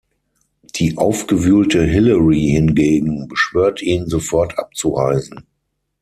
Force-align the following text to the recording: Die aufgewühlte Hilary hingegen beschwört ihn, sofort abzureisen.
Die 0.73 0.97
aufgewühlte 0.97 1.83
Hilary 1.85 2.49
hingegen 2.55 3.27
beschwört 3.27 3.83
ihn, 3.83 4.07
sofort 4.07 4.57
abzureisen. 4.57 5.45